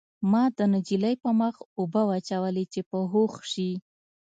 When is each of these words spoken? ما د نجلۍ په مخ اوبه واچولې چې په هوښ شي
ما 0.31 0.43
د 0.57 0.59
نجلۍ 0.73 1.15
په 1.23 1.29
مخ 1.39 1.55
اوبه 1.79 2.01
واچولې 2.09 2.65
چې 2.73 2.81
په 2.89 2.97
هوښ 3.11 3.33
شي 3.51 3.71